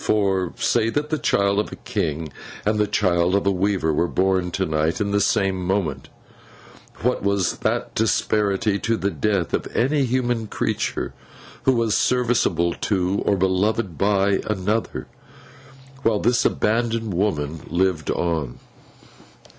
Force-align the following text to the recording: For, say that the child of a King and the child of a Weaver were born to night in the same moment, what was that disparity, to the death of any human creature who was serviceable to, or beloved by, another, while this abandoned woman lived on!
For, 0.03 0.53
say 0.57 0.89
that 0.89 1.11
the 1.11 1.19
child 1.19 1.59
of 1.59 1.71
a 1.71 1.75
King 1.75 2.33
and 2.65 2.79
the 2.79 2.87
child 2.87 3.35
of 3.35 3.45
a 3.45 3.51
Weaver 3.51 3.93
were 3.93 4.07
born 4.07 4.49
to 4.49 4.65
night 4.65 4.99
in 4.99 5.11
the 5.11 5.21
same 5.21 5.63
moment, 5.63 6.09
what 7.03 7.21
was 7.21 7.59
that 7.59 7.93
disparity, 7.93 8.79
to 8.79 8.97
the 8.97 9.11
death 9.11 9.53
of 9.53 9.67
any 9.75 10.05
human 10.05 10.47
creature 10.47 11.13
who 11.65 11.73
was 11.73 11.95
serviceable 11.95 12.73
to, 12.73 13.21
or 13.27 13.37
beloved 13.37 13.99
by, 13.99 14.39
another, 14.47 15.05
while 16.01 16.17
this 16.19 16.45
abandoned 16.45 17.13
woman 17.13 17.61
lived 17.69 18.09
on! 18.09 18.57